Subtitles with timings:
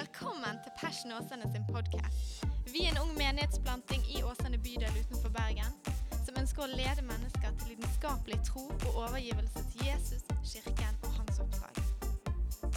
[0.00, 2.44] Velkommen til Passion Åsane sin podkast.
[2.72, 5.74] Vi er en ung menighetsplanting i Åsane bydel utenfor Bergen
[6.24, 11.42] som ønsker å lede mennesker til lidenskapelig tro og overgivelse til Jesus, kirken og hans
[11.44, 11.82] oppdrag.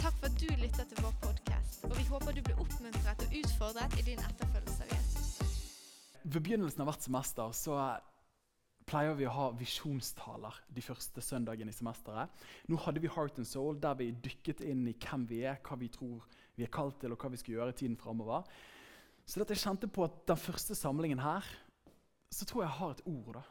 [0.02, 3.38] Takk for at du lytter til vår podkast, og vi håper du blir oppmuntret og
[3.40, 5.32] utfordret i din etterfølgelse av Jesus.
[6.24, 7.80] Ved begynnelsen av hvert semester så
[8.84, 12.46] pleier vi å ha visjonstaler de første søndagene i semesteret.
[12.68, 15.80] Nå hadde vi Heart and Soul, der vi dykket inn i hvem vi er, hva
[15.80, 18.46] vi tror vi er kalt til, og hva vi skal gjøre i tiden framover.
[19.24, 21.46] Så dette jeg kjente på at den første samlingen her,
[22.30, 23.44] så tror jeg jeg har et ord da,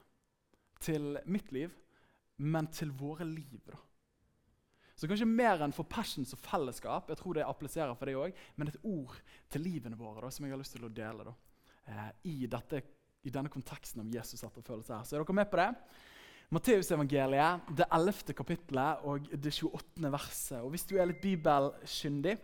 [0.84, 1.74] til mitt liv,
[2.38, 3.60] men til våre liv.
[3.68, 3.80] da.
[4.96, 8.50] Så kanskje mer enn for passions og fellesskap, jeg tror det appliserer for det også,
[8.56, 9.16] men et ord
[9.52, 11.34] til livene våre da, som jeg har lyst til å dele da,
[11.88, 12.84] eh, i, dette,
[13.26, 15.08] i denne konteksten av Jesus etterfølgelse her.
[15.08, 15.70] Så er dere med på det?
[16.54, 18.36] Matteusevangeliet, det 11.
[18.38, 20.12] kapittelet og det 28.
[20.14, 20.60] verset.
[20.62, 22.36] Og Hvis du er litt bibelkyndig,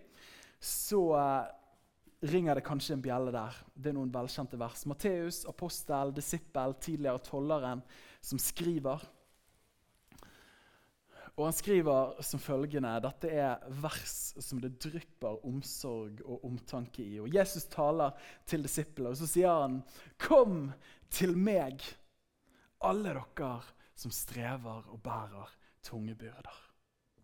[0.59, 1.45] så eh,
[2.31, 3.55] ringer det kanskje en bjelle der.
[3.73, 4.83] Det er noen velkjente vers.
[4.89, 7.83] Matteus, apostel, disippel, tidligere tolleren,
[8.21, 9.05] som skriver.
[11.39, 17.19] Og Han skriver som følgende Dette er vers som det drypper omsorg og omtanke i.
[17.23, 18.11] Og Jesus taler
[18.45, 19.81] til disiplene, og så sier han,
[20.17, 20.73] 'Kom
[21.09, 21.79] til meg,
[22.81, 23.61] alle dere
[23.95, 25.47] som strever og bærer
[25.83, 26.69] tunge byrder'.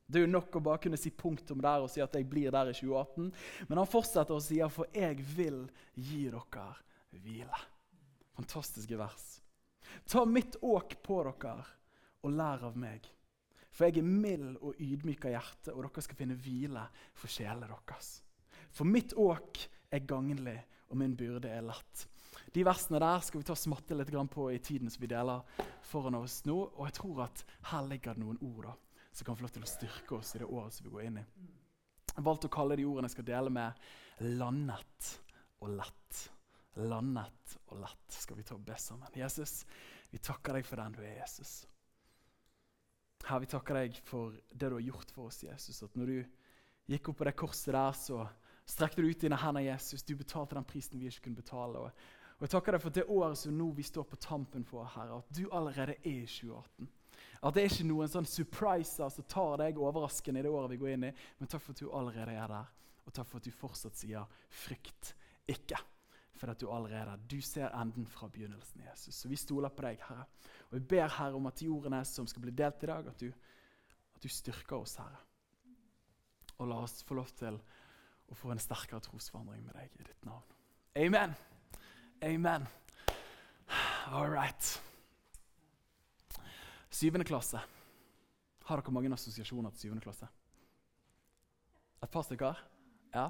[0.06, 2.54] Det er jo nok å bare kunne si punktum der og si at jeg blir
[2.54, 3.32] der i 2018.
[3.70, 5.64] Men han fortsetter å si for jeg vil
[5.98, 6.68] gi dere
[7.16, 7.62] hvile.
[8.36, 9.26] Fantastiske vers.
[10.06, 11.58] Ta mitt åk på dere
[12.26, 13.06] og lær av meg.
[13.76, 16.86] For jeg er mild og ydmyk av hjerte, og dere skal finne hvile
[17.18, 18.12] for sjelene deres.
[18.72, 19.60] For mitt åk
[19.92, 20.58] er gagnlig,
[20.92, 22.06] og min byrde er lett.
[22.56, 25.44] De versene der skal vi ta smatte litt på i tiden som vi deler
[25.84, 26.56] foran oss nå.
[26.56, 28.76] Og jeg tror at her ligger det noen ord da,
[29.16, 31.20] som kan få lov til å styrke oss i det året som vi går inn
[31.22, 31.26] i.
[32.16, 33.86] Jeg valgte å kalle de ordene jeg skal dele med,
[34.20, 35.12] 'landet
[35.64, 36.24] og lett'.
[36.76, 39.08] Landet og lett skal vi ta og be sammen.
[39.16, 39.64] Jesus,
[40.12, 41.66] vi takker deg for den du er, Jesus.
[43.26, 45.82] Herre, vi takker deg for det du har gjort for oss, Jesus.
[45.84, 46.18] At når du
[46.92, 48.26] gikk opp på det korset der, så
[48.68, 50.04] strekte du ut dine hender, Jesus.
[50.04, 51.80] Du betalte den prisen vi ikke kunne betale.
[51.80, 52.04] Og,
[52.36, 55.24] og jeg takker deg for det året som nå vi står på tampen for, Herre,
[55.24, 56.92] at du allerede er i 2018.
[57.46, 60.80] At det er ikke noen sånn surpriser som tar deg overraskende i det året vi
[60.82, 61.12] går inn i.
[61.40, 62.72] Men takk for at du allerede er der,
[63.06, 65.14] og takk for at du fortsatt sier 'frykt
[65.48, 65.84] ikke'.
[66.36, 67.28] For at du allerede er der.
[67.32, 68.82] Du ser enden fra begynnelsen.
[68.92, 69.16] Jesus.
[69.16, 70.26] Så vi stoler på deg, Herre.
[70.70, 73.20] Og vi ber Herre om at de ordene som skal bli delt i dag, at
[73.20, 73.32] du,
[74.16, 75.22] at du styrker oss, Herre.
[76.58, 77.60] Og la oss få lov til
[78.28, 80.44] å få en sterkere trosforandring med deg i ditt navn.
[80.96, 81.36] Amen.
[82.24, 82.68] Amen.
[84.12, 84.85] All right.
[86.96, 87.60] Syvende klasse.
[88.66, 90.30] Har dere mange assosiasjoner til syvende klasse?
[92.06, 92.62] Et par stykker?
[93.12, 93.26] Ja.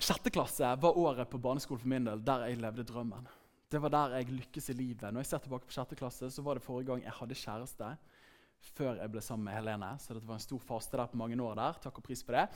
[0.00, 3.26] Sjette klasse var året på barneskolen for min del der jeg levde drømmen.
[3.70, 5.10] Det var der jeg lykkes i livet.
[5.10, 7.90] Når jeg ser tilbake på sjette klasse, så var det forrige gang jeg hadde kjæreste.
[8.76, 9.90] Før jeg ble sammen med Helene.
[9.98, 11.54] Så det var en stor faste der på mange år.
[11.58, 11.82] der.
[11.82, 12.46] Takk og pris for det.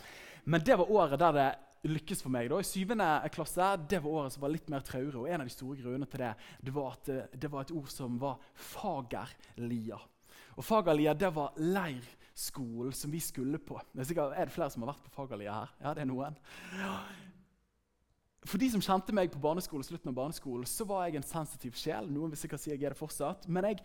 [0.45, 1.51] Men det var året der det
[1.91, 2.49] lykkes for meg.
[2.51, 2.59] da.
[2.61, 5.17] I syvende klasse det var året som var litt mer traurig.
[5.21, 6.33] Og en av de store grunnene til det
[6.65, 10.01] det var at det, det var et ord som var fagerlia.
[10.55, 13.81] Og Fagerlia det var leirskolen som vi skulle på.
[13.93, 15.73] Det er, sikkert, er det flere som har vært på Fagerlia her?
[15.83, 16.39] Ja, det er noen.
[18.45, 21.77] For de som kjente meg på barneskolen, slutten av barneskolen, så var jeg en sensitiv
[21.81, 22.11] sjel.
[22.13, 23.49] Noen vil sikkert si jeg er det fortsatt.
[23.49, 23.81] Men jeg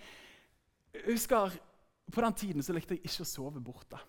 [1.07, 1.55] husker
[2.11, 4.01] på den tiden så likte jeg ikke å sove borte.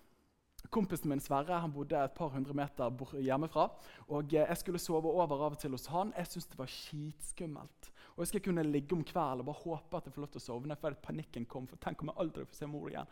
[0.71, 3.65] Kompisen min Sverre han bodde et par hundre meter hjemmefra.
[4.07, 6.13] og Jeg skulle sove over av og til hos han.
[6.15, 7.89] Jeg syntes det var skitskummelt.
[8.15, 10.41] Og Jeg skulle kunne ligge om kvelden og bare håpe at jeg får lov til
[10.41, 10.75] å sovne.
[10.75, 13.07] før panikken kom, for tenk om jeg aldri får se mor igjen.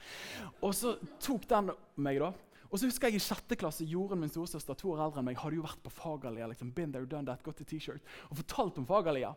[0.62, 2.32] Og så tok den meg, da.
[2.72, 5.38] Og så husker jeg I sjette klasse Jorunn, min storesøster, to år eldre enn meg,
[5.42, 6.48] hadde jo vært på Fagerlia.
[6.48, 9.34] Liksom, been there, done that, gått i t-shirt, og fortalt om Fagerlia.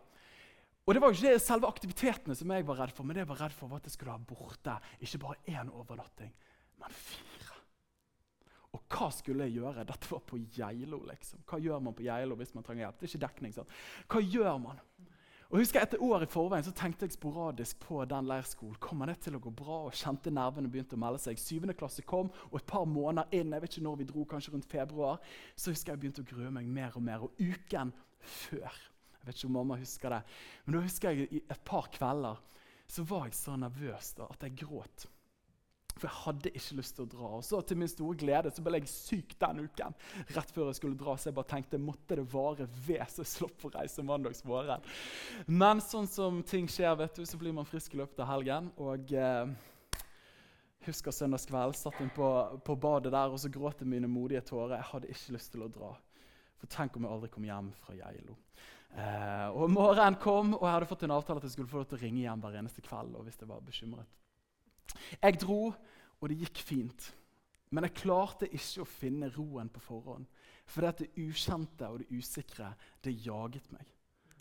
[0.86, 3.32] Og Det var jo ikke selve aktivitetene som jeg var redd for, men det jeg
[3.34, 6.34] var redd for var at jeg skulle ha borte ikke bare én overnatting,
[6.82, 7.31] men fire.
[8.72, 9.84] Og hva skulle jeg gjøre?
[9.88, 11.02] Dette var på Geilo.
[11.08, 11.42] liksom.
[11.48, 13.00] Hva gjør man på Geilo hvis man trenger hjelp?
[13.00, 13.54] Det er ikke dekning.
[13.56, 13.74] sant?
[14.08, 14.80] Hva gjør man?
[15.52, 18.78] Og husker jeg Etter år i forveien så tenkte jeg sporadisk på den leirskolen.
[18.80, 19.82] Kommer det til å gå bra?
[19.88, 21.36] Og Kjente nervene begynte å melde seg.
[21.36, 24.54] Syvende klasse kom, og et par måneder inn, jeg vet ikke når vi dro, kanskje
[24.54, 25.20] rundt februar,
[25.52, 27.26] så husker jeg begynte å grue meg mer og mer.
[27.28, 27.92] Og uken
[28.22, 28.72] før
[29.22, 30.22] jeg vet ikke om mamma husker det.
[30.64, 32.40] Men da husker jeg i et par kvelder
[32.90, 35.04] så var jeg så nervøs da, at jeg gråt.
[35.96, 37.30] For jeg hadde ikke lyst til å dra.
[37.38, 39.96] Og så til min store glede så ble jeg syk den uken.
[40.34, 43.32] rett før jeg skulle dra, Så jeg bare tenkte måtte det vare ved så jeg
[43.32, 44.86] slapp å reise mandagsmorgen.
[45.46, 48.70] Men sånn som ting skjer, vet du, så blir man frisk i løpet av helgen.
[48.82, 49.52] Og eh,
[50.86, 51.76] husker søndagskveld.
[51.76, 52.28] Satt inn på,
[52.64, 54.78] på, badet der, og så gråt mine modige tårer.
[54.78, 55.92] Jeg hadde ikke lyst til å dra.
[56.62, 58.38] For tenk om jeg aldri kom hjem fra Geilo.
[58.92, 61.88] Eh, og Morgenen kom, og jeg hadde fått en avtale at jeg skulle få lov
[61.90, 63.16] til å ringe hjem hver eneste kveld.
[63.16, 64.21] og hvis jeg var bekymret.
[65.18, 65.72] Jeg dro,
[66.20, 67.08] og det gikk fint.
[67.72, 70.28] Men jeg klarte ikke å finne roen på forhånd.
[70.68, 72.74] For det ukjente og det usikre
[73.04, 73.88] det jaget meg.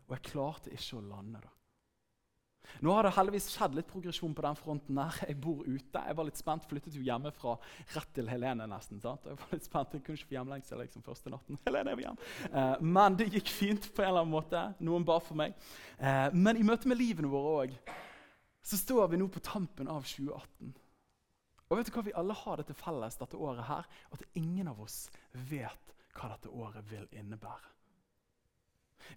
[0.08, 1.40] Og jeg klarte ikke å lande.
[1.42, 1.52] da.
[2.80, 4.96] Nå har det heldigvis skjedd litt progresjon på den fronten.
[4.96, 5.18] der.
[5.28, 6.04] Jeg bor ute.
[6.08, 7.56] Jeg var litt spent, Flyttet jo hjemmefra
[7.96, 9.02] rett til Helene nesten.
[9.02, 9.26] sant?
[9.26, 11.60] Jeg var litt spent, jeg kunne ikke få hjemlengsel liksom, første natten.
[11.68, 12.22] Helene er hjem.
[12.52, 14.64] Eh, men det gikk fint på en eller annen måte.
[14.80, 15.58] Noen ba for meg.
[15.98, 17.76] Eh, men i møte med livene våre òg
[18.62, 20.74] så står vi nå på tampen av 2018.
[21.72, 24.68] Og vet du hva Vi alle har det til felles dette året her, at ingen
[24.68, 27.70] av oss vet hva dette året vil innebære.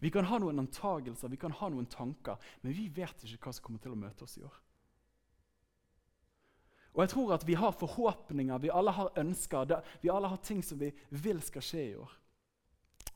[0.00, 3.52] Vi kan ha noen antagelser, vi kan ha noen tanker, men vi vet ikke hva
[3.54, 4.60] som kommer til å møte oss i år.
[6.94, 10.62] Og jeg tror at Vi har forhåpninger, vi alle har ønsker, vi alle har ting
[10.62, 12.12] som vi vil skal skje i år.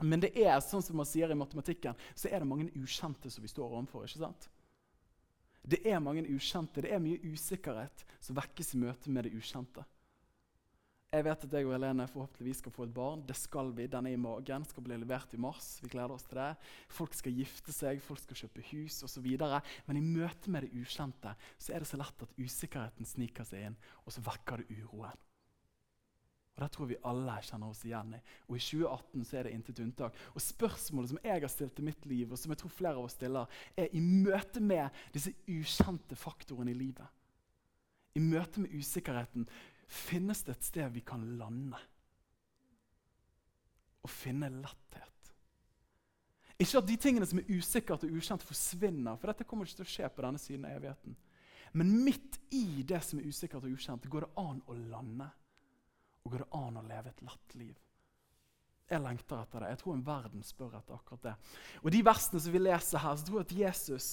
[0.02, 3.42] Men det er sånn som man sier i matematikken, så er det mange ukjente som
[3.42, 4.04] vi står overfor.
[4.04, 4.48] ikke sant?
[5.68, 9.84] Det er mange ukjente, det er mye usikkerhet som vekkes i møte med det ukjente.
[11.08, 13.22] Jeg vet at jeg og Helene forhåpentligvis skal få et barn.
[13.24, 13.86] Det skal vi.
[13.88, 14.66] Den er i magen.
[14.68, 15.78] Skal bli levert i mars.
[15.80, 16.50] Vi gleder oss til det.
[16.92, 19.28] Folk skal gifte seg, folk skal kjøpe hus osv.
[19.88, 23.70] Men i møte med det ukjente så er det så lett at usikkerheten sniker seg
[23.70, 25.27] inn, og så vekker det uroen.
[26.58, 28.18] Og Det tror vi alle kjenner oss igjen i.
[28.48, 30.16] Og I 2018 så er det intet unntak.
[30.34, 33.06] Og Spørsmålet som jeg har stilt i mitt liv, og som jeg tror flere av
[33.06, 37.06] oss stiller, er i møte med disse ukjente faktorene i livet.
[38.18, 39.46] I møte med usikkerheten
[39.88, 41.78] Finnes det et sted vi kan lande
[44.04, 45.30] og finne letthet?
[46.58, 49.86] Ikke at de tingene som er usikkert og ukjent, forsvinner, for dette kommer ikke til
[49.86, 51.16] å skje på denne siden av evigheten.
[51.72, 55.30] Men midt i det som er usikkert og ukjent, går det an å lande.
[56.24, 57.76] Og går det an å leve et lett liv.
[58.88, 59.70] Jeg lengter etter det.
[59.74, 61.36] Jeg tror en verden spør etter akkurat det.
[61.82, 64.10] Og de versene som vi leser her, så tror jeg at Jesus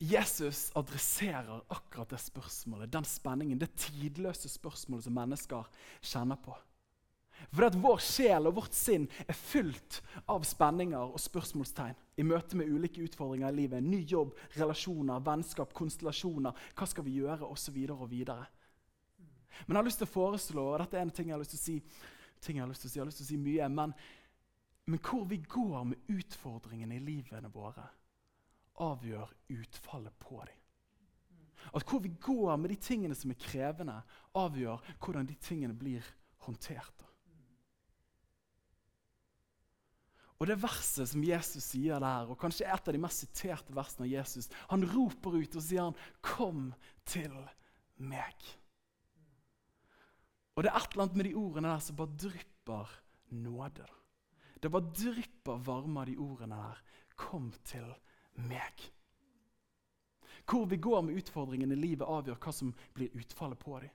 [0.00, 5.66] Jesus adresserer akkurat det spørsmålet, den spenningen, det tidløse spørsmålet som mennesker
[6.00, 6.54] kjenner på.
[7.52, 12.56] For at Vår sjel og vårt sinn er fylt av spenninger og spørsmålstegn i møte
[12.56, 13.84] med ulike utfordringer i livet.
[13.84, 16.56] Ny jobb, relasjoner, vennskap, konstellasjoner.
[16.76, 17.44] Hva skal vi gjøre?
[17.44, 18.48] Og så videre og videre.
[19.66, 21.56] Men jeg har lyst til å foreslå, og dette er en ting jeg har lyst
[21.56, 21.76] til å si,
[22.40, 23.94] ting jeg har lyst til å si, jeg har lyst til å si mye, men,
[24.90, 27.86] men hvor vi går med utfordringene i livene våre
[28.80, 30.56] avgjør utfallet på dem.
[31.76, 33.98] At hvor vi går med de tingene som er krevende,
[34.38, 36.06] avgjør hvordan de tingene blir
[36.46, 37.04] håndtert.
[40.40, 44.06] Og Det verset som Jesus sier der, og kanskje et av de mest siterte versene
[44.06, 46.72] av Jesus, han roper ut og sier han, 'Kom
[47.04, 47.34] til
[47.98, 48.56] meg'.
[50.60, 52.90] Og Det er et eller annet med de ordene der som bare drypper
[53.32, 53.84] nåde.
[54.60, 56.82] Det bare drypper varme av de ordene der.
[57.16, 57.94] 'Kom til
[58.36, 58.90] meg'.
[60.44, 63.90] Hvor vi går med utfordringene i livet, avgjør hva som blir utfallet på dem.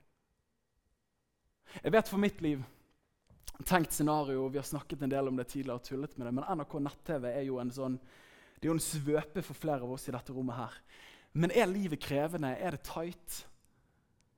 [1.84, 2.64] Jeg vet for mitt liv
[3.64, 6.44] tenkt scenario, vi har snakket en del om det tidligere, og tullet med det, men
[6.58, 8.00] NRK nett-TV er jo en sånn,
[8.58, 10.74] det er jo en svøpe for flere av oss i dette rommet her.
[11.32, 12.56] Men er livet krevende?
[12.58, 13.46] Er det tight?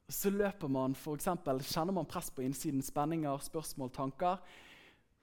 [0.08, 1.28] Så løper man f.eks.
[1.68, 2.82] Kjenner man press på innsiden?
[2.82, 4.40] Spenninger, spørsmål, tanker?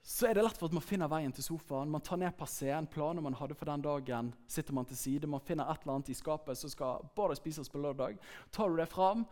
[0.05, 1.89] så er det lett for at man finner veien til sofaen.
[1.89, 5.25] Man tar ned passeen, planer man hadde for den dagen, sitter man til side.
[5.25, 8.19] Man finner et eller annet i skapet som skal bare spises på lørdag.
[8.53, 9.23] Tar du det fram,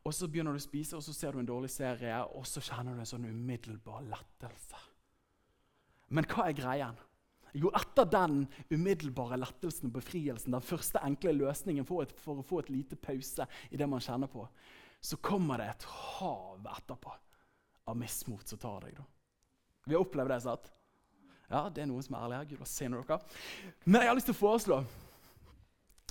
[0.00, 2.62] og så begynner du å spise, og så ser du en dårlig serie, og så
[2.64, 4.80] kjenner du en sånn umiddelbar lettelse.
[6.16, 7.04] Men hva er greien?
[7.54, 12.46] Jo, etter den umiddelbare lettelsen og befrielsen, den første enkle løsningen for, et, for å
[12.48, 14.48] få et lite pause i det man kjenner på,
[15.04, 17.12] så kommer det et hav etterpå
[17.90, 18.96] av mismot som tar deg.
[18.96, 19.04] da.
[19.84, 20.40] Vi har opplevd det.
[20.40, 20.70] sant?
[21.50, 22.46] Ja, Det er noen som er ærlig her.
[22.52, 23.18] Gud velsigne dere.
[23.84, 24.78] Men jeg har lyst til å foreslå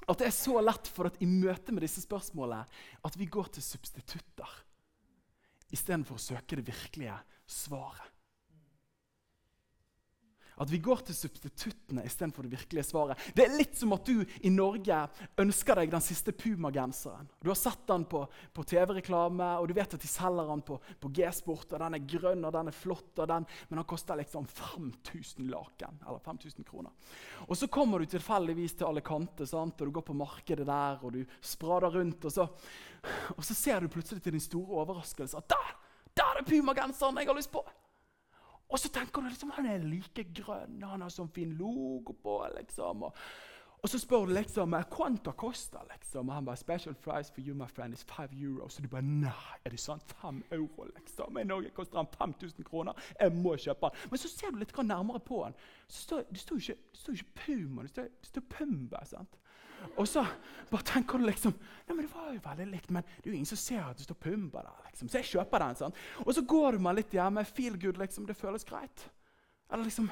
[0.04, 2.68] at det er så lett for at i møte med disse spørsmålene
[3.08, 4.58] at vi går til substitutter
[5.74, 7.16] istedenfor å søke det virkelige
[7.50, 8.13] svaret.
[10.62, 13.20] At vi går til substituttene istedenfor det virkelige svaret.
[13.36, 15.00] Det er litt som at du i Norge
[15.42, 17.30] ønsker deg den siste Puma-genseren.
[17.42, 20.78] Du har sett den på, på TV-reklame, og du vet at de selger den på,
[21.02, 21.74] på G-sport.
[21.74, 26.02] og Den er grønn og den er flott, den, men den koster liksom 5000 laken.
[26.06, 26.94] Eller 5000 kroner.
[27.48, 29.82] Og Så kommer du tilfeldigvis til Alicante, sant?
[29.82, 32.26] og du går på markedet der og du sprader rundt.
[32.26, 32.48] Og så,
[33.38, 35.72] og så ser du plutselig til din store overraskelse at der,
[36.18, 37.64] der er Puma-genseren jeg har lyst på!
[38.74, 42.40] Og så tenker du liksom han er like grønn, han har sånn fin logo på.
[42.58, 43.04] liksom.
[43.10, 43.20] Og,
[43.84, 46.30] Og så spør du liksom «Quanta koster liksom?
[46.30, 49.02] Og han bare 'Special price for you, my friend, is five euro.' Så du bare
[49.02, 50.04] 'Nei, er det sant?
[50.22, 51.38] Fem euro, liksom?
[51.38, 52.94] I Norge koster han 5000 kroner.
[53.20, 55.54] Jeg må kjøpe han.' Men så ser du litt nærmere på han.
[55.88, 59.06] Så står, det står jo ikke, ikke Puma, det står, det står Pumba.
[59.06, 59.38] sant?
[59.98, 60.24] Og så
[60.72, 63.36] bare tenker du liksom Nei, men det var jo veldig likt, men det er jo
[63.36, 64.86] ingen som ser at det står Pumba der.
[64.88, 65.10] liksom.
[65.12, 65.76] Så jeg kjøper den.
[65.76, 65.98] sånn.
[66.24, 67.44] Og så går du meg litt hjemme.
[67.46, 68.26] Feel good, liksom.
[68.26, 69.10] Det føles greit.
[69.70, 70.08] Eller liksom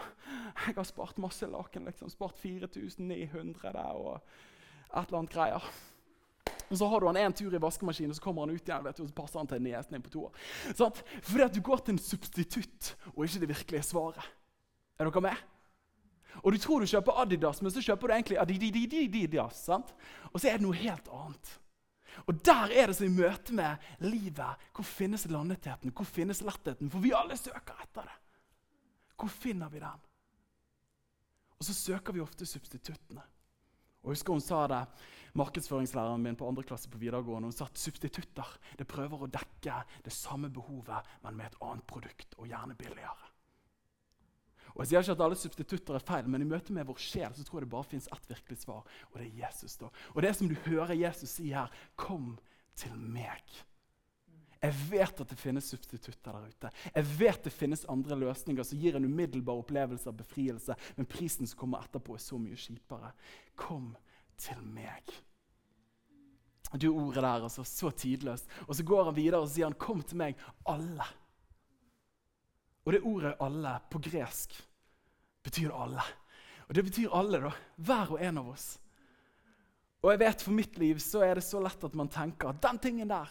[0.67, 1.85] Jeg har spart masse laken.
[1.85, 4.19] liksom, Spart 4900 der og
[4.91, 5.71] et eller annet greier.
[6.71, 8.83] Og Så har du han en tur i vaskemaskinen, og så kommer han ut igjen
[8.83, 10.29] vet du, og så passer han til niesen din på toa.
[10.75, 10.93] Sånn?
[11.21, 14.23] Fordi at du går til en substitutt og ikke det virkelige svaret.
[14.99, 15.35] Er dere med?
[16.43, 19.65] Og du tror du kjøper Adidas, men så kjøper du egentlig Adidas.
[19.65, 19.91] sant?
[20.31, 21.57] Og så er det noe helt annet.
[22.27, 24.67] Og Der er det som i møte med livet.
[24.75, 25.91] Hvor finnes landetheten?
[25.91, 26.89] Hvor finnes lettheten?
[26.89, 28.17] For vi alle søker etter det.
[29.17, 30.07] Hvor finner vi den?
[31.59, 33.21] Og så søker vi ofte substituttene.
[34.01, 34.85] Og husker Hun sa det,
[35.37, 37.51] markedsføringslæreren min på andre klasse på videregående.
[37.51, 41.85] Hun sa at substitutter det prøver å dekke det samme behovet, men med et annet
[41.87, 43.30] produkt, og gjerne billigere.
[44.75, 47.33] Og Jeg sier ikke at alle substitutter er feil, men i møte med vår sjel
[47.35, 49.77] så tror jeg det bare fins ett virkelig svar, og det er Jesus.
[49.77, 49.91] da.
[50.15, 52.39] Og det som du hører Jesus si her, 'Kom
[52.75, 53.65] til meg'.
[54.61, 56.69] Jeg vet at det finnes substitutter der ute.
[56.95, 61.47] Jeg vet det finnes andre løsninger som gir en umiddelbar opplevelse av befrielse, men prisen
[61.47, 63.11] som kommer etterpå, er så mye kjipere.
[63.55, 63.95] Kom
[64.37, 65.01] til meg.
[66.77, 68.47] Du ordet der, altså, så tidløst.
[68.67, 71.09] Og så går han videre og sier han, 'Kom til meg, alle'.
[72.85, 74.55] Og det ordet 'alle' på gresk
[75.43, 76.01] betyr alle.
[76.67, 77.51] Og det betyr alle, da.
[77.77, 78.79] Hver og en av oss.
[80.01, 82.61] Og jeg vet For mitt liv så er det så lett at man tenker at
[82.61, 83.29] den tingen der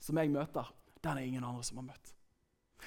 [0.00, 0.64] som jeg møter,
[1.04, 2.14] den er ingen andre som har møtt.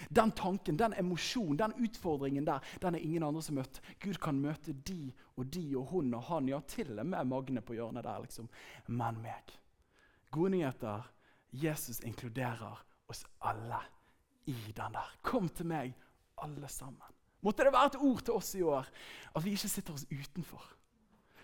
[0.10, 3.82] Den tanken, den emosjonen, den utfordringen der, den er ingen andre som har møtt.
[4.02, 7.62] Gud kan møte de og de og hun og han, ja, til og med Magne
[7.62, 8.50] på hjørnet der, liksom.
[8.88, 9.54] Men meg.
[10.32, 11.10] Gode nyheter.
[11.54, 13.78] Jesus inkluderer oss alle
[14.46, 15.12] i den der.
[15.22, 15.94] Kom til meg,
[16.44, 17.20] alle sammen.
[17.44, 18.88] Måtte det være et ord til oss i år
[19.36, 20.64] at vi ikke sitter oss utenfor.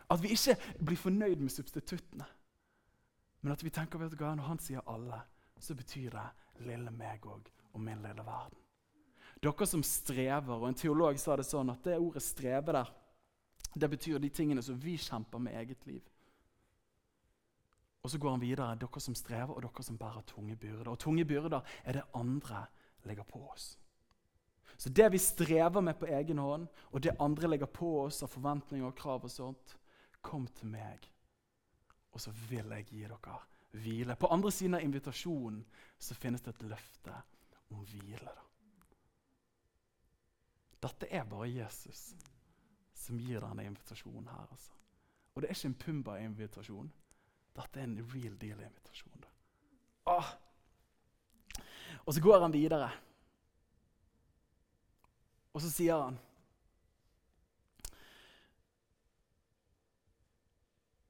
[0.10, 2.26] At vi ikke blir fornøyd med substituttene.
[3.42, 5.22] Men at vi tenker vet du når han sier alle,
[5.60, 8.58] så betyr det lille meg òg og min lille verden.
[9.40, 12.90] Dere som strever, og En teolog sa det sånn at det ordet 'streve' der,
[13.76, 16.02] det betyr de tingene som vi kjemper med eget liv.
[18.04, 18.76] Og så går han videre.
[18.76, 20.88] Dere som strever, og dere som bærer tunge byrder.
[20.92, 22.66] Og tunge byrder er det andre
[23.04, 23.78] legger på oss.
[24.78, 28.32] Så det vi strever med på egen hånd, og det andre legger på oss av
[28.32, 29.76] forventninger og krav og sånt,
[30.22, 31.08] kom til meg,
[32.12, 33.40] og så vil jeg gi dere
[33.72, 34.16] hvile.
[34.16, 35.62] På andre siden av invitasjonen
[36.00, 37.16] så finnes det et løfte
[37.70, 38.24] om hvile.
[38.24, 38.46] Da.
[40.88, 42.14] Dette er bare Jesus
[42.96, 44.48] som gir denne invitasjonen her.
[44.52, 44.76] Altså.
[45.34, 46.92] Og det er ikke en Pumba-invitasjon.
[47.56, 49.29] Dette er en real deal-invitasjon.
[52.06, 52.90] Og så går han videre.
[55.54, 56.20] Og så sier han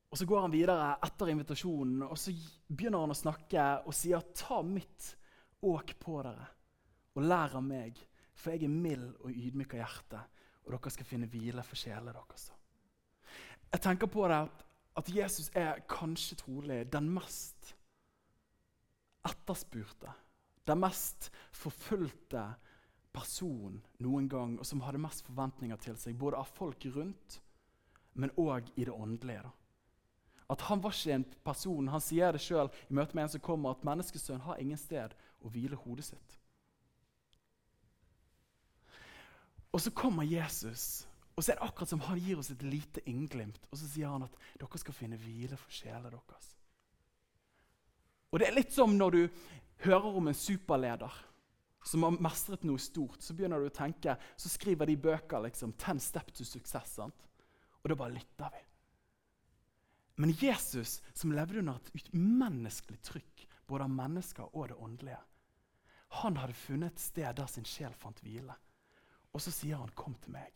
[0.10, 2.32] Og Så går han videre etter invitasjonen og så
[2.66, 5.12] begynner han å snakke og sier ta mitt
[5.62, 6.48] åk på dere
[7.14, 7.98] og lær av meg,
[8.34, 10.22] for jeg er mild og ydmyk av hjerte,
[10.64, 12.46] og dere skal finne hvile for sjelene deres.
[13.70, 14.64] Jeg tenker på det at,
[15.02, 17.74] at Jesus er kanskje trolig den mest
[19.28, 20.14] etterspurte,
[20.68, 22.44] den mest forfulgte
[23.16, 27.40] person noen gang, og som hadde mest forventninger til seg, både av folk rundt,
[28.14, 29.44] men òg i det åndelige.
[29.44, 29.52] da.
[30.50, 31.88] At han var ikke en person.
[31.88, 35.14] Han sier det sjøl i møte med en som kommer, at menneskesønnen har ingen sted
[35.46, 36.38] å hvile hodet sitt.
[39.70, 43.04] Og så kommer Jesus, og så er det akkurat som han gir oss et lite
[43.06, 43.62] innglimt.
[43.70, 46.56] Og så sier han at dere skal finne hvile for sjelene deres.
[48.32, 49.22] Og det er litt som når du
[49.86, 51.14] hører om en superleder
[51.86, 53.22] som har mestret noe stort.
[53.24, 56.96] Så begynner du å tenke, så skriver de bøker liksom, 'Ten step to success'.
[57.00, 57.30] Sant?
[57.84, 58.64] Og da bare lytter vi.
[60.16, 65.20] Men Jesus, som levde under et umenneskelig trykk, både av mennesker og det åndelige,
[66.10, 68.56] han hadde funnet et sted der sin sjel fant hvile.
[69.34, 70.52] Og så sier han, 'Kom til meg,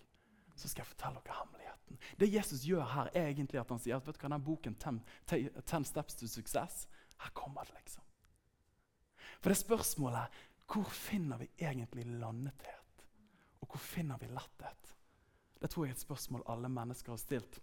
[0.56, 1.98] så skal jeg fortelle dere hemmeligheten'.
[2.20, 4.76] Det Jesus gjør her, er egentlig at han sier at vet du hva, den boken,
[4.76, 5.04] ten,
[5.66, 6.88] ten Steps to Success',
[7.24, 8.04] her kommer det, liksom.
[9.40, 10.42] For det spørsmålet
[10.74, 13.04] hvor finner vi egentlig landethet?
[13.62, 14.94] Og hvor finner vi letthet?
[15.62, 17.60] Det tror jeg er et spørsmål alle mennesker har stilt.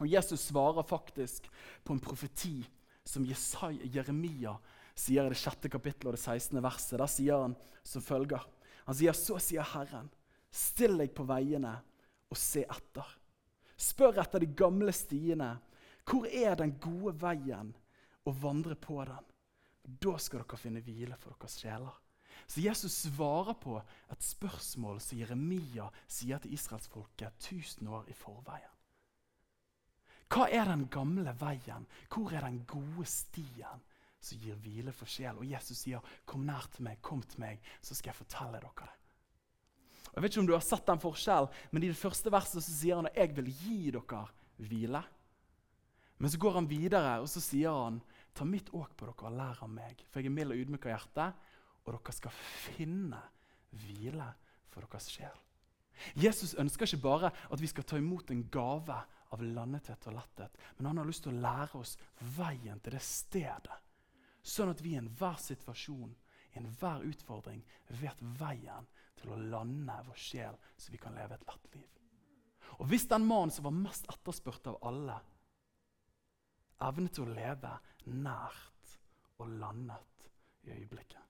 [0.00, 1.50] Og Jesus svarer faktisk
[1.84, 2.62] på en profeti
[3.04, 4.54] som Jesai, Jeremia
[4.96, 6.62] sier i det sjette kapittelet og det 16.
[6.62, 6.96] verset.
[6.98, 7.56] Der sier han
[7.86, 8.42] som følger.
[8.86, 10.08] Han sier, så sier Herren,
[10.50, 11.76] still deg på veiene
[12.30, 13.16] og se etter.
[13.80, 15.54] Spør etter de gamle stiene.
[16.08, 17.74] Hvor er den gode veien,
[18.24, 19.26] og vandre på den?
[19.82, 21.96] Da skal dere finne hvile for deres sjeler.
[22.46, 23.76] Så Jesus svarer på
[24.10, 28.76] et spørsmål som Jeremia sier til israelsfolket 1000 år i forveien.
[30.30, 31.86] Hva er den gamle veien?
[32.10, 33.82] Hvor er den gode stien
[34.22, 35.38] som gir hvile for sjel?
[35.38, 38.86] Og Jesus sier, 'Kom nær til meg, kom til meg, så skal jeg fortelle dere
[38.86, 38.96] det'.
[40.10, 42.62] Og jeg vet ikke om du har sett den forskjellen, men I det første verset
[42.62, 45.04] så sier han at 'jeg vil gi dere hvile'.
[46.20, 48.00] Men så går han videre og så sier han,
[48.34, 50.86] 'Ta mitt åk på dere og lær av meg', for jeg er mild og ydmyk
[50.86, 51.24] av hjerte,
[51.84, 53.22] og dere skal finne
[53.72, 54.28] hvile
[54.68, 55.38] for deres sjel.
[56.14, 58.96] Jesus ønsker ikke bare at vi skal ta imot en gave
[59.30, 61.96] av landethet og letthet, men han har lyst til å lære oss
[62.36, 63.78] veien til det stedet,
[64.42, 66.14] sånn at vi i enhver situasjon,
[66.54, 67.62] i enhver utfordring,
[68.00, 68.88] vet veien
[69.20, 71.88] til å lande vår sjel, så vi kan leve et lett liv.
[72.78, 75.18] Og Hvis den mannen som var mest etterspurt av alle,
[76.86, 77.72] evnet til å leve
[78.10, 78.94] nært
[79.40, 80.28] og landet
[80.66, 81.22] i øyeblikket,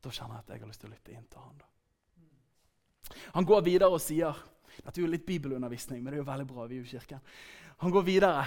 [0.00, 1.60] da kjenner jeg at jeg har lyst til å lytte inn til han.
[1.60, 3.16] da.
[3.34, 6.44] Han går videre og sier Dette er jo litt bibelundervisning, men det er jo veldig
[6.46, 6.64] bra.
[6.70, 7.18] vi er jo kirken.
[7.82, 8.44] Han går videre,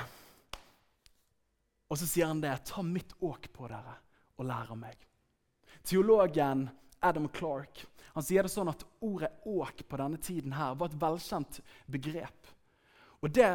[1.91, 2.53] og så sier han det.
[2.65, 3.97] Ta mitt åk på dere
[4.39, 5.03] og lær av meg.
[5.83, 6.63] Teologen
[7.03, 7.83] Adam Clark
[8.13, 11.59] han sier det sånn at ordet 'åk' på denne tiden her var et velkjent
[11.89, 12.50] begrep.
[13.23, 13.47] Og det,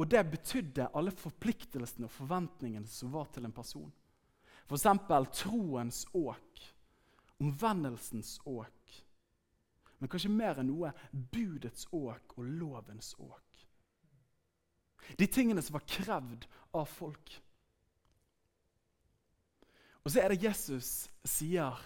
[0.00, 3.90] og det betydde alle forpliktelsene og forventningene som var til en person.
[4.64, 4.86] F.eks.
[5.36, 6.62] troens åk,
[7.42, 8.96] omvendelsens åk.
[9.98, 13.66] Men kanskje mer enn noe budets åk og lovens åk.
[15.18, 17.34] De tingene som var krevd av folk.
[20.02, 21.76] Og så er det Jesus sier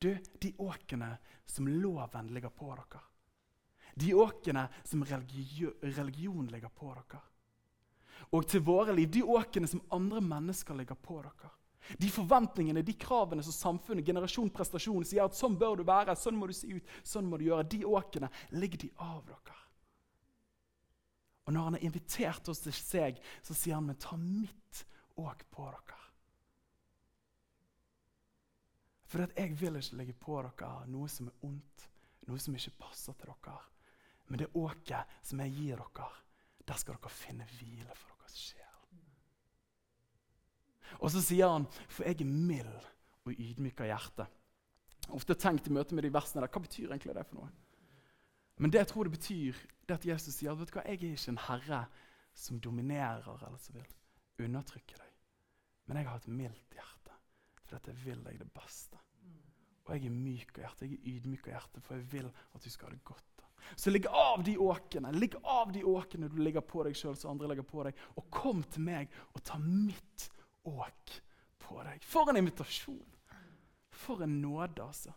[0.00, 1.12] du, de åkene
[1.46, 3.04] som loven ligger på dere.
[3.94, 7.20] De åkene som religion ligger på dere.
[8.34, 11.52] Og til våre liv, de åkene som andre mennesker ligger på dere.
[12.00, 16.38] De forventningene, de kravene som samfunnet, generasjon, prestasjon sier at sånn bør du være, sånn
[16.38, 17.66] må du se ut, sånn må du gjøre.
[17.68, 19.58] De åkene ligger de av dere.
[21.44, 24.80] Og når han har invitert oss til seg, så sier han men ta mitt
[25.20, 26.00] åk på dere.
[29.12, 31.86] For jeg vil ikke legge på dere noe som er ondt,
[32.26, 33.60] noe som ikke passer til dere.
[34.34, 36.06] Men det åket som jeg gir dere,
[36.66, 38.96] der skal dere finne hvile for deres sjel.
[40.98, 42.88] Og så sier han, for jeg er mild
[43.28, 44.26] og ydmyk av hjerte.
[45.14, 47.52] Ofte tenkt i møte med de versene der, Hva betyr egentlig det for noe?
[48.58, 51.14] Men det jeg tror det betyr, det at Jesus sier vet du hva, jeg er
[51.14, 51.80] ikke en herre
[52.34, 55.14] som dominerer eller som vil undertrykke deg.
[55.86, 57.20] Men jeg har et mildt hjerte,
[57.60, 58.98] for dette vil jeg det beste.
[59.84, 62.66] Og jeg er myk av hjerte, jeg er ydmyk av hjerte, for jeg vil at
[62.66, 63.33] du skal ha det godt.
[63.76, 67.34] Så legg av de åkene legg av de åkene du ligger på deg sjøl, som
[67.34, 70.28] andre legger på deg, og kom til meg og ta mitt
[70.68, 71.18] åk
[71.64, 72.04] på deg.
[72.04, 73.02] For en invitasjon!
[73.94, 75.14] For en nåde, altså.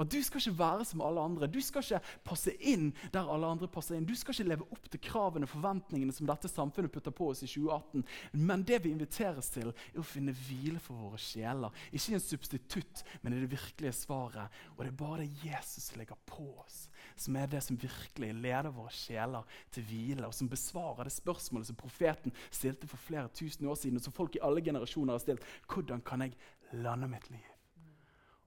[0.00, 1.48] At du skal ikke være som alle andre.
[1.50, 4.06] Du skal ikke passe inn der alle andre passer inn.
[4.08, 7.44] Du skal ikke leve opp til kravene og forventningene som dette samfunnet putter på oss
[7.44, 8.06] i 2018.
[8.40, 11.76] Men det vi inviteres til, er å finne hvile for våre sjeler.
[11.92, 14.60] Ikke en substitutt, men i det virkelige svaret.
[14.76, 16.86] Og det er bare det Jesus legger på oss,
[17.20, 21.68] som er det som virkelig leder våre sjeler til hvile, og som besvarer det spørsmålet
[21.68, 25.24] som profeten stilte for flere tusen år siden, og som folk i alle generasjoner har
[25.24, 25.44] stilt.
[25.68, 26.36] Hvordan kan jeg
[26.72, 27.48] lande mitt liv?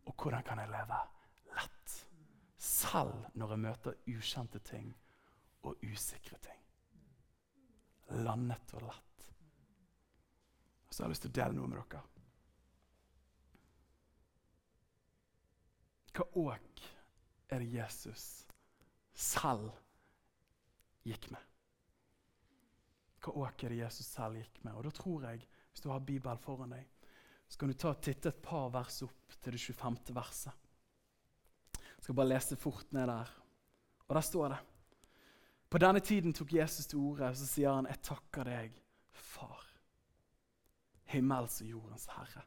[0.09, 1.03] Og hvordan kan jeg leve?
[1.55, 2.07] lett.
[2.57, 4.93] Selv når jeg møter ukjente ting
[5.63, 6.59] og usikre ting.
[8.23, 9.27] Landet og lett.
[10.89, 12.03] Så jeg har lyst til å dele noe med dere.
[16.13, 16.83] Hva òg
[17.49, 18.25] er det Jesus
[19.13, 19.71] selv
[21.05, 21.41] gikk med?
[23.23, 24.75] Hva åk er det Jesus selv gikk med?
[24.75, 26.85] Og da tror jeg, Hvis du har Bibelen foran deg,
[27.49, 30.13] så kan du ta og titte et par vers opp til det 25.
[30.13, 30.53] verset.
[31.73, 33.31] Jeg skal bare lese fort ned der.
[34.07, 34.59] Og der står det.
[35.69, 39.65] På denne tiden tok Jesus til orde, så sier han, 'Jeg takker deg, Far,
[41.05, 42.45] himmels og jordens Herre.'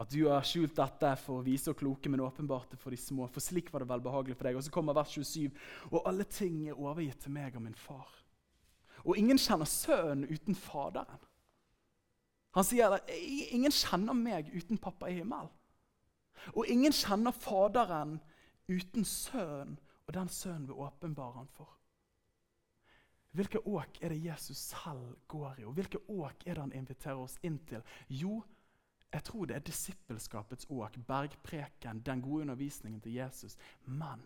[0.00, 3.28] At du har skjult dette for å vise og kloke, men åpenbart for de små.
[3.30, 4.58] For slik var det velbehagelig for deg.
[4.58, 5.54] Og så kommer vers 27.
[5.92, 8.10] Og alle ting er overgitt til meg og min far.
[9.04, 11.22] Og ingen kjenner Sønnen uten Faderen.
[12.54, 15.50] Han sier at ingen kjenner meg uten pappa i himmelen.
[16.54, 18.18] Og ingen kjenner Faderen
[18.68, 21.70] uten sønnen, og den sønnen vil åpenbare han for.
[23.34, 27.18] Hvilke åk er det Jesus selv går i, og hvilke åk er det han inviterer
[27.18, 27.82] oss inn til?
[28.08, 28.38] Jo,
[29.14, 33.54] jeg tror det er disippelskapets åk, bergpreken, den gode undervisningen til Jesus.
[33.86, 34.24] Men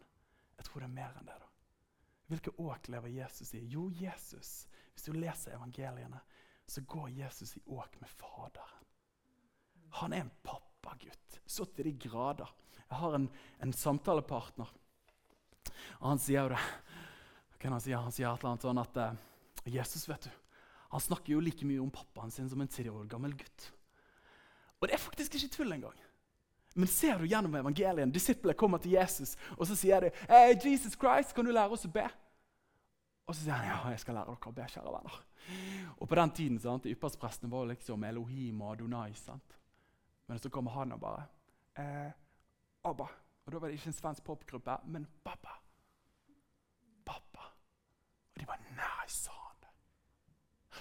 [0.56, 1.36] jeg tror det er mer enn det.
[1.42, 1.48] da.
[2.28, 3.60] Hvilke åk lever Jesus i?
[3.68, 6.20] Jo, Jesus, hvis du leser evangeliene,
[6.68, 8.88] så går Jesus i åk med Faderen.
[10.00, 12.48] Han er en pappagutt, så til de grader.
[12.88, 13.28] Jeg har en,
[13.60, 14.68] en samtalepartner,
[16.00, 16.60] og han sier jo det.
[17.58, 17.92] Hva han si?
[17.92, 20.36] Han sier et eller annet sånn at uh, Jesus vet du,
[20.92, 23.72] han snakker jo like mye om pappaen sin som en tre år gammel gutt.
[24.80, 25.96] Og det er faktisk ikke tull engang.
[26.78, 30.94] Men ser du gjennom evangelien, disiplene kommer til Jesus, og så sier de hey, Jesus
[30.94, 32.04] Christ, kan du lære oss å be?
[33.26, 35.16] Og så sier han ja, jeg skal lære dere å be, kjære venner.
[35.98, 39.14] Og på den tiden sant, yppersteprestene var liksom Elohim og Adonai.
[39.18, 39.56] sant?
[40.28, 41.24] Men så kommer han og bare
[41.80, 42.12] eh,
[42.88, 43.08] Abba.
[43.44, 45.54] Og da var det ikke en svensk popgruppe, men pappa.
[47.08, 47.50] Pappa.
[48.34, 49.37] Og de bare Nei, sa.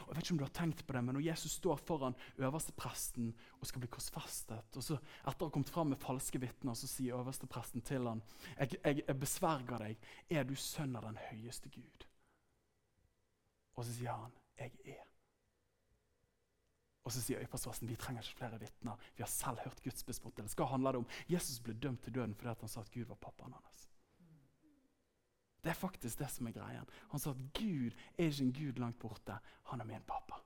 [0.06, 2.16] Og jeg vet ikke om du har tenkt på det, men Når Jesus står foran
[2.38, 6.78] øverstepresten og skal bli korsfestet, og så etter å ha kommet fram med falske vitner,
[6.78, 8.22] så sier øverstepresten til ham
[8.58, 12.08] jeg, jeg, jeg besverger deg, er du sønn av den høyeste Gud?
[13.78, 15.04] Og så sier han, jeg er.
[17.08, 19.04] Og så sier øverstepresten vi trenger ikke flere vitner.
[19.16, 20.58] Vi har selv hørt Guds bespottelse.
[20.60, 21.12] Hva handler det om?
[21.32, 23.86] Jesus ble dømt til døden fordi han sa at Gud var pappaen hans.
[25.68, 26.86] Det er faktisk det som er greien.
[27.12, 29.36] Han sa at Gud er ikke en Gud langt borte.
[29.68, 30.40] Han er min pappa.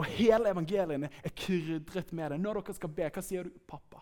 [0.00, 2.38] Og hele evangeliene er krydret med det.
[2.40, 3.60] Når dere skal be, hva sier du?
[3.68, 4.00] Pappa.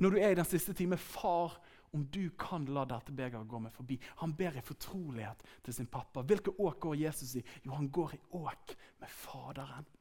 [0.00, 1.58] Når du er i den siste time, far,
[1.92, 4.00] om du kan la dette begeret gå meg forbi.
[4.24, 6.24] Han ber i fortrolighet til sin pappa.
[6.24, 7.44] Hvilke åk går Jesus i?
[7.68, 9.92] Jo, han går i åk med Faderen.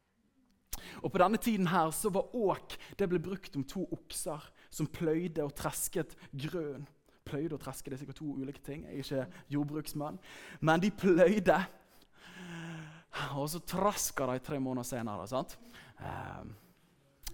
[1.04, 4.88] Og På denne tiden her så var åk det ble brukt om to okser som
[4.88, 6.88] pløyde og tresket grønn
[7.28, 7.90] pløyde og treske.
[7.90, 8.86] Det er sikkert to ulike ting.
[8.88, 10.20] Jeg er ikke jordbruksmann.
[10.62, 11.60] Men de pløyde.
[13.36, 15.28] Og så traska de tre måneder senere.
[15.28, 15.58] sant?
[16.00, 16.54] Ehm,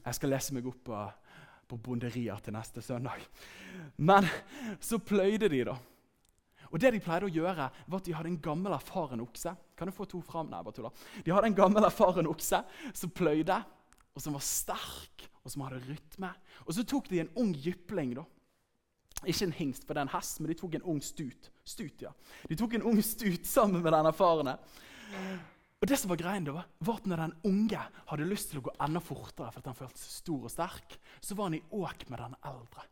[0.03, 0.99] jeg skal lese meg opp på,
[1.67, 3.23] på bonderier til neste søndag.
[3.97, 4.27] Men
[4.79, 5.77] så pløyde de, da.
[6.73, 9.51] Og det De pleide å gjøre, var at de hadde en gammel, erfaren okse.
[9.77, 10.49] Kan du få to fram?
[10.49, 11.03] Nei, bare tuller.
[11.21, 12.63] De hadde en gammel, erfaren okse
[12.97, 13.59] som pløyde,
[14.13, 16.31] og som var sterk, og som hadde rytme.
[16.65, 18.15] Og så tok de en ung jypling.
[18.17, 18.25] da,
[19.23, 21.49] ikke en hingst, for det er en hest, men de tok en ung stut.
[21.63, 22.11] Stut, ja.
[22.49, 24.57] De tok en ung stut sammen med den erfarne.
[25.83, 28.65] Og det som var greien da, var at når den unge hadde lyst til å
[28.69, 31.65] gå enda fortere, for at han følte seg stor og sterk, så var han i
[31.75, 32.85] åk med den eldre.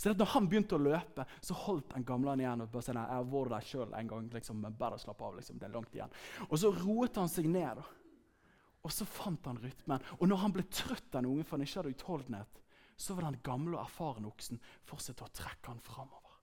[0.00, 2.62] Så når han begynte å løpe, så holdt den gamle han igjen.
[2.64, 5.34] og bare sa, jeg har vært der selv en gang, liksom, men bare slapp av,
[5.36, 6.14] liksom, det er langt igjen.
[6.48, 7.82] Og så roet han seg ned.
[8.80, 10.06] Og så fant han rytmen.
[10.16, 12.62] Og når han ble trøtt, den unge, for han ikke hadde utholdenhet,
[13.00, 16.36] så var den gamle og erfarne oksen fortsatt å trekke han framover.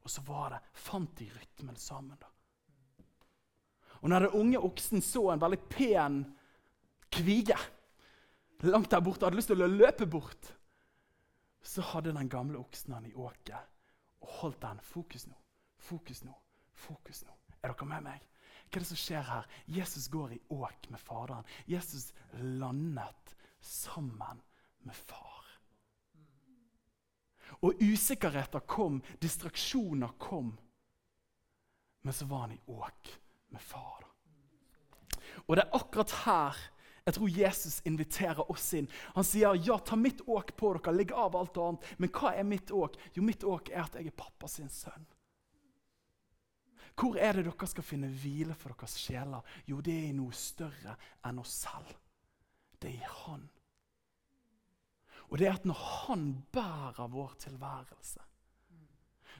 [0.00, 2.16] Og så var det, fant de rytmen sammen.
[2.16, 2.30] da.
[4.00, 6.22] Og når den unge oksen så en veldig pen
[7.12, 7.58] kvige
[8.66, 10.52] langt der borte, hadde lyst til å løpe bort,
[11.62, 14.80] så hadde den gamle oksen han i åket og holdt den.
[14.82, 15.36] Fokus nå,
[15.76, 16.34] fokus nå,
[16.72, 17.34] fokus nå.
[17.60, 18.24] Er dere med meg?
[18.68, 19.48] Hva er det som skjer her?
[19.68, 21.46] Jesus går i åk med Faderen.
[21.66, 24.40] Jesus landet sammen
[24.84, 25.37] med far.
[27.66, 30.52] Og usikkerheter kom, distraksjoner kom.
[32.06, 33.14] Men så var han i åk
[33.48, 34.04] med far.
[35.46, 36.58] Og det er akkurat her
[37.08, 38.88] jeg tror Jesus inviterer oss inn.
[39.16, 41.86] Han sier ja, ta mitt åk på dere, legg av alt annet.
[41.96, 42.98] Men hva er mitt åk?
[43.16, 45.06] Jo, mitt åk er at jeg er pappa sin sønn.
[46.98, 49.40] Hvor er det dere skal finne hvile for deres sjeler?
[49.64, 51.94] Jo, det er i noe større enn oss selv.
[52.76, 53.48] Det er i Han.
[55.28, 58.20] Og det er at når han bærer vår tilværelse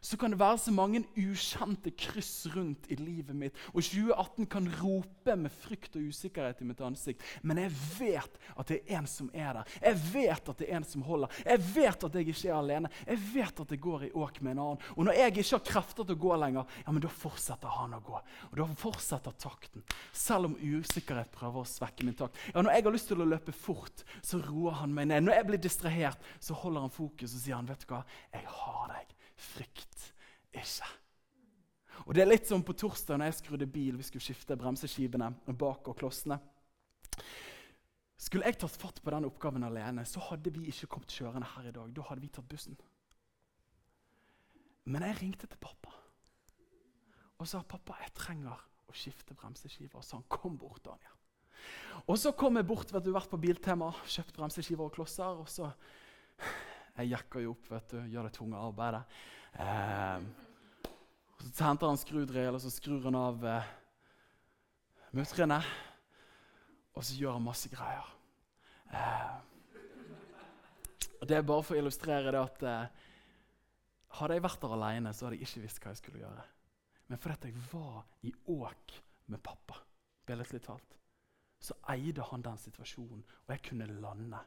[0.00, 3.56] så kan det være så mange ukjente kryss rundt i livet mitt.
[3.72, 7.24] Og 2018 kan rope med frykt og usikkerhet i mitt ansikt.
[7.42, 9.74] Men jeg vet at det er en som er der.
[9.82, 11.40] Jeg vet at det er en som holder.
[11.44, 12.92] Jeg vet at jeg ikke er alene.
[13.06, 14.86] Jeg vet at det går i åk med en annen.
[14.96, 17.98] Og når jeg ikke har krefter til å gå lenger, ja, men da fortsetter han
[17.98, 18.22] å gå.
[18.50, 19.84] Og da fortsetter takten.
[20.12, 22.38] Selv om usikkerhet prøver å svekke min takt.
[22.52, 25.26] Ja, Når jeg har lyst til å løpe fort, så roer han meg ned.
[25.26, 28.44] Når jeg blir distrahert, så holder han fokus og sier han, vet du hva, jeg
[28.46, 30.08] har deg frykt
[30.54, 30.88] ikke.
[32.06, 33.98] Og Det er litt som på torsdag når jeg skrudde bil.
[33.98, 36.38] Vi skulle skifte bremseskivene bak og klossene.
[38.18, 41.68] Skulle jeg tatt fatt på den oppgaven alene, så hadde vi ikke kommet kjørende her
[41.68, 41.92] i dag.
[41.94, 42.78] Da hadde vi tatt bussen.
[44.88, 45.94] Men jeg ringte til pappa
[47.38, 48.56] og sa pappa, jeg trenger
[48.90, 50.00] å skifte bremseskiver.
[50.00, 51.14] Og så han kom bort, Daniel.
[52.10, 55.38] Og så kom jeg bort, vet du, vært på Biltema, kjøpt bremseskiver og klosser.
[55.38, 55.70] og så
[56.98, 59.02] jeg jakker jo opp, vet du, gjør det tunge arbeidet.
[59.62, 60.22] Eh,
[61.38, 63.68] så henter han skrudrill, og så skrur han av eh,
[65.14, 65.60] mutterne.
[66.98, 68.10] Og så gjør han masse greier.
[68.90, 69.36] Eh,
[71.20, 73.06] og Det er bare for å illustrere det at eh,
[74.18, 76.46] hadde jeg vært der alene, så hadde jeg ikke visst hva jeg skulle gjøre.
[77.08, 79.78] men fordi jeg var i åk med pappa.
[80.26, 80.98] Billedlig talt.
[81.60, 84.40] Så eide han den situasjonen, og jeg kunne lande.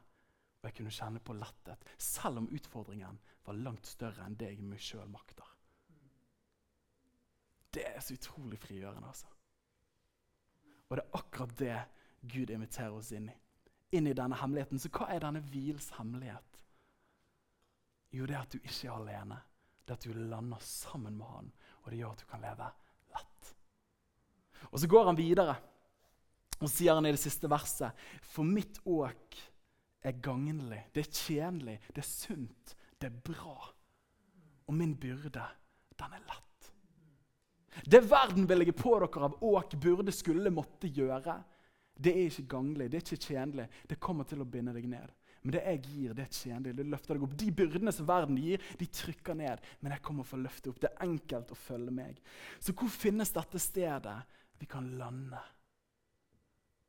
[0.62, 4.62] Og jeg kunne kjenne på letthet, selv om utfordringen var langt større enn det jeg
[4.62, 5.48] meg sjøl makter.
[7.72, 9.26] Det er så utrolig frigjørende, altså.
[10.88, 11.78] Og det er akkurat det
[12.30, 13.36] Gud inviterer oss inn i.
[13.96, 14.78] Inn i denne hemmeligheten.
[14.78, 16.60] Så hva er denne hvils hemmelighet?
[18.12, 19.40] Jo, det er at du ikke er alene.
[19.82, 21.50] Det er at du lander sammen med han,
[21.82, 22.68] og det gjør at du kan leve
[23.16, 23.52] lett.
[24.70, 25.56] Og Så går han videre
[26.62, 29.34] og sier han i det siste verset For mitt åk
[30.02, 33.56] er gagnlig, det er tjenlig, det er sunt, det er bra.
[34.66, 35.44] Og min byrde,
[35.98, 36.70] den er lett.
[37.88, 41.38] Det verden vil legge på dere av åk, burde, skulle, måtte gjøre,
[42.02, 43.66] det er ikke gagnlig, det er ikke tjenlig.
[43.88, 45.12] Det kommer til å binde deg ned.
[45.42, 46.74] Men det jeg gir, det er tjenlig.
[46.78, 47.34] Det løfter deg opp.
[47.38, 49.64] De byrdene som verden gir, de trykker ned.
[49.82, 50.78] Men jeg kommer for å løfte opp.
[50.82, 52.20] Det er enkelt å følge meg.
[52.62, 54.16] Så hvor finnes dette stedet
[54.60, 55.40] vi kan lande?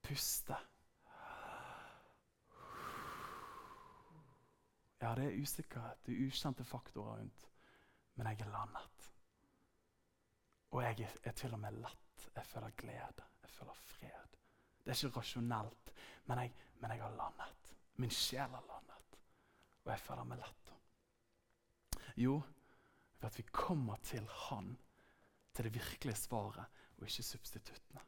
[0.05, 0.57] Puste.
[5.03, 7.49] Ja, det er usikkerhet, det er ukjente faktorer rundt.
[8.15, 9.07] Men jeg er landet.
[10.71, 12.27] Og jeg er til og med lett.
[12.35, 13.25] Jeg føler glede.
[13.41, 14.37] Jeg føler fred.
[14.83, 15.91] Det er ikke rasjonelt,
[16.25, 17.73] men jeg, men jeg har landet.
[17.99, 19.19] Min sjel har landet.
[19.83, 20.73] Og jeg føler meg lett.
[22.23, 22.37] Jo,
[23.19, 24.77] ved at vi kommer til Han,
[25.53, 28.07] til det virkelige svaret, og ikke substituttene.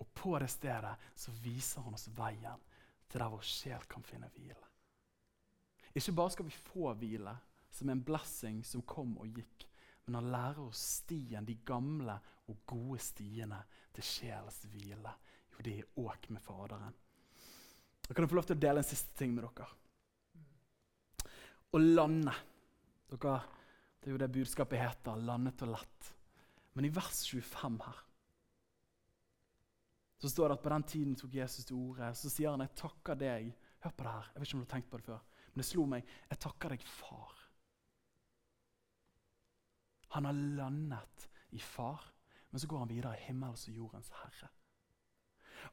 [0.00, 2.68] Og på det stedet så viser han oss veien
[3.10, 4.69] til der vår sjel kan finne hvile.
[5.94, 7.34] Ikke bare skal vi få hvile,
[7.70, 9.66] som en blessing som kom og gikk,
[10.06, 12.16] men han lærer oss stien, de gamle
[12.50, 13.60] og gode stiene
[13.94, 15.12] til sjelens hvile.
[15.52, 16.94] Jo, det er åk med Faderen.
[18.06, 19.68] Da kan jeg få lov til å dele en siste ting med dere.
[21.70, 22.34] Å lande.
[23.10, 23.34] Dere,
[24.00, 25.20] det er jo det budskapet heter.
[25.26, 26.12] Landet og lett.
[26.74, 28.06] Men i vers 25 her
[30.20, 32.10] så står det at på den tiden tok Jesus til orde.
[32.14, 34.26] Så sier han, 'Jeg takker deg.' Hør på det her.
[34.34, 35.20] Jeg vet ikke om du har tenkt på det før,
[35.60, 36.06] men det slo meg.
[36.30, 37.36] 'Jeg takker deg, Far.'
[40.10, 42.02] Han har landet i far,
[42.50, 44.48] men så går han videre i himmels og jordens herre.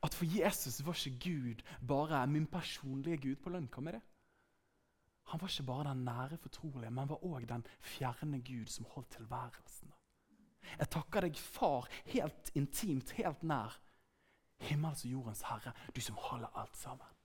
[0.04, 3.70] At for Jesus var ikke Gud bare min personlige Gud på lønn.
[3.72, 4.02] Hva med det?
[5.32, 9.10] Han var ikke bare den nære fortrolige, men var òg den fjerne Gud som holdt
[9.16, 9.94] tilværelsen.
[10.78, 13.80] Jeg takker deg, Far, helt intimt, helt nær.
[14.60, 17.17] Himmels og jordens Herre, du som holder alt sammen.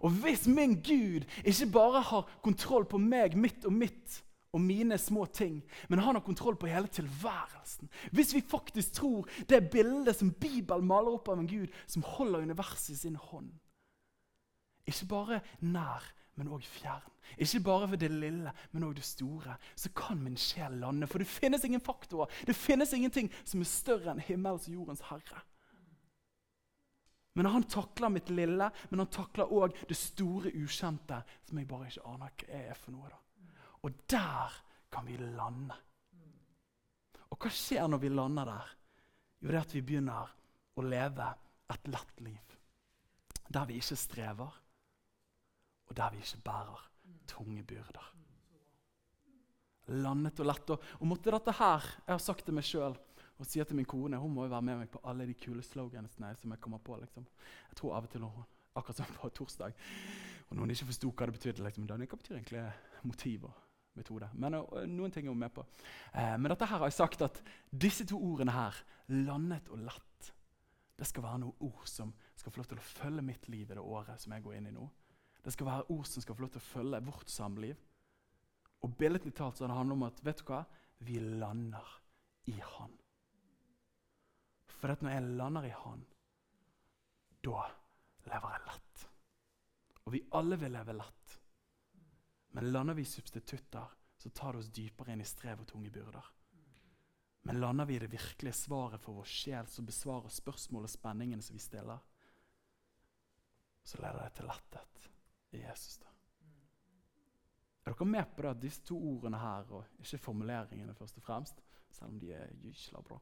[0.00, 4.98] Og hvis min Gud ikke bare har kontroll på meg, mitt og mitt, og mine
[4.98, 7.88] små ting, men han har kontroll på hele tilværelsen.
[8.12, 12.44] Hvis vi faktisk tror det bildet som Bibelen maler opp av en Gud som holder
[12.44, 13.52] universet i sin hånd
[14.86, 17.08] Ikke bare nær, men òg fjern.
[17.38, 19.56] Ikke bare ved det lille, men òg det store.
[19.76, 21.06] Så kan min sjel lande.
[21.06, 22.26] For det finnes ingen faktorer.
[22.46, 25.44] Det finnes ingenting som er større enn himmels og jordens herre.
[27.34, 31.88] Men Han takler mitt lille, men han takler òg det store, ukjente, som jeg bare
[31.88, 33.08] ikke aner hva er for noe.
[33.08, 33.20] da.
[33.82, 34.58] Og der
[34.92, 35.78] kan vi lande.
[37.32, 38.72] Og hva skjer når vi lander der?
[39.40, 40.34] Jo, det er at vi begynner
[40.76, 41.28] å leve
[41.72, 42.56] et lett liv.
[43.48, 44.58] Der vi ikke strever,
[45.88, 46.84] og der vi ikke bærer
[47.32, 48.10] tunge byrder.
[50.04, 50.70] Landet og lett.
[50.70, 52.94] Og, og måtte dette her Jeg har sagt det meg sjøl
[53.42, 55.64] og sier til min kone Hun må jo være med meg på alle de kule
[55.66, 56.96] slogansene som jeg kommer på.
[57.00, 57.26] liksom.
[57.70, 59.74] Jeg tror av og til hun, Akkurat som på torsdag.
[60.48, 62.62] Og hun ikke forsto hva det betydde, liksom, hva betyr egentlig
[63.02, 63.44] motiv?
[63.44, 63.58] Og
[63.98, 64.28] metode.
[64.32, 65.64] Men og, noen ting er hun med på.
[66.14, 68.78] Eh, men dette her har jeg sagt at disse to ordene her,
[69.12, 70.32] landet og lett,
[70.98, 73.76] det skal være noen ord som skal få lov til å følge mitt liv i
[73.76, 74.86] det året som jeg går inn i nå.
[75.42, 77.80] Det skal være ord som skal få lov til å følge vårt samliv.
[78.82, 80.64] Og billedlig talt så det handler om at vet du hva?
[81.02, 81.88] vi lander
[82.46, 82.92] i Han.
[84.82, 86.00] For når jeg lander i Han,
[87.46, 87.60] da
[88.26, 89.02] lever jeg lett.
[90.02, 91.36] Og vi alle vil leve lett.
[92.58, 96.32] Men lander vi substitutter, så tar det oss dypere inn i strev og tunge byrder.
[97.46, 101.46] Men lander vi i det virkelige svaret for vår sjel, som besvarer spørsmål og spenningene
[101.46, 102.02] som vi stiller,
[103.86, 105.08] så leder det til letthet
[105.54, 105.96] i Jesus.
[106.02, 106.10] da.
[107.86, 111.22] Er dere med på det at disse to ordene her, og ikke formuleringene først og
[111.22, 113.18] fremst, selv om de er gysla bra,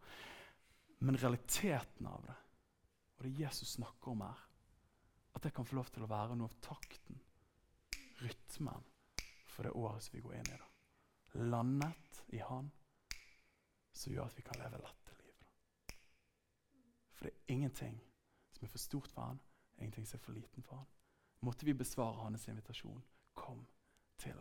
[1.00, 2.36] men realiteten av det,
[3.16, 4.46] og det Jesus snakker om her,
[5.34, 7.20] at det kan få lov til å være noe av takten,
[8.20, 8.84] rytmen,
[9.48, 10.58] for det året vi går inn i.
[10.60, 10.68] da.
[11.52, 12.70] Landet i Han,
[13.92, 15.34] som gjør at vi kan leve lette liv.
[15.40, 15.96] Da.
[17.16, 18.00] For det er ingenting
[18.52, 19.40] som er for stort for Han,
[19.78, 20.88] ingenting som er for liten for Han.
[21.40, 23.02] Måtte vi besvare hans invitasjon.
[23.34, 23.66] Kom
[24.18, 24.36] til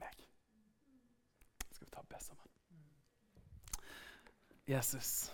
[0.00, 0.22] meg.
[1.70, 2.52] Skal vi ta og be sammen?
[4.66, 5.28] Jesus,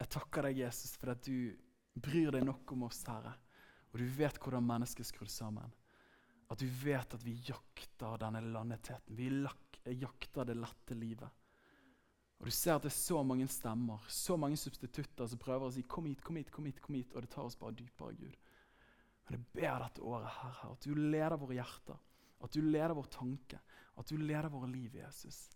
[0.00, 1.54] jeg takker deg, Jesus, for at du
[1.96, 3.32] bryr deg nok om oss, Herre.
[3.92, 5.72] Og du vet hvordan mennesket er skrudd sammen.
[6.52, 9.16] At du vet at vi jakter denne landetheten.
[9.16, 11.42] Vi jakter det lette livet.
[12.36, 15.72] Og Du ser at det er så mange stemmer, så mange substitutter som prøver å
[15.72, 18.12] si 'kom hit, kom hit', kom hit, kom hit, og det tar oss bare dypere,
[18.14, 18.36] Gud.
[19.24, 21.98] Men jeg ber dette året her, her, at du leder våre hjerter,
[22.44, 23.58] at du leder vår tanke,
[23.96, 25.50] at du leder våre liv, Jesus,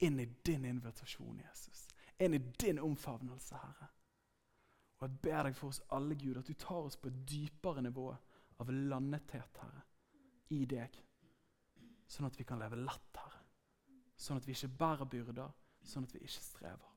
[0.00, 1.86] inn i din invitasjon, Jesus.
[2.22, 3.88] Inn i din omfavnelse, Herre.
[5.00, 7.82] Og jeg ber deg for oss alle, Gud, at du tar oss på et dypere
[7.82, 8.06] nivå
[8.62, 9.82] av landethet, Herre,
[10.54, 11.00] i deg.
[12.06, 13.42] Sånn at vi kan leve lett, Herre.
[14.14, 16.92] Sånn at vi ikke bærer byrder, sånn at vi ikke strever.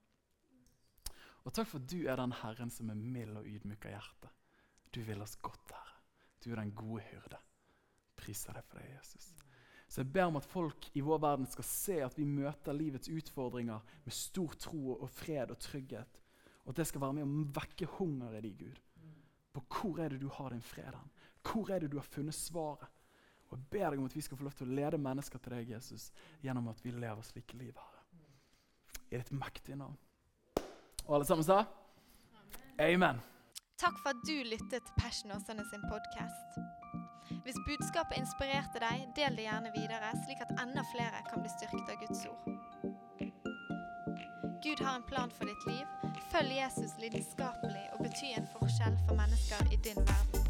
[1.47, 4.31] Og takk for at du er den Herren som er mild og ydmyk av hjerte.
[4.93, 5.99] Du vil oss godt, Herre.
[6.43, 7.39] Du er den gode hyrde.
[8.17, 9.31] Priser deg for det, Jesus.
[9.87, 13.09] Så jeg ber om at folk i vår verden skal se at vi møter livets
[13.09, 16.23] utfordringer med stor tro og fred og trygghet.
[16.65, 18.81] Og at det skal være med å vekke hunger i de, Gud.
[19.55, 21.13] På hvor er det du har din fred hen?
[21.47, 22.91] Hvor er det du har funnet svaret?
[23.47, 25.55] Og jeg ber deg om at vi skal få lov til å lede mennesker til
[25.55, 26.09] deg, Jesus,
[26.43, 28.03] gjennom at vi lever slike liv, Herre.
[29.07, 29.95] I ditt mektige navn.
[31.05, 31.61] Og alle sammen sa?
[32.83, 33.23] Amen.
[33.79, 36.86] Takk for at du lyttet til Passion Åsane sin podkast.
[37.47, 41.93] Hvis budskapet inspirerte deg, del det gjerne videre, slik at enda flere kan bli styrket
[41.93, 42.49] av Guds ord.
[44.65, 45.85] Gud har en plan for ditt liv.
[46.33, 50.46] Følg Jesus lidenskapelig og bety en forskjell for mennesker i din verden.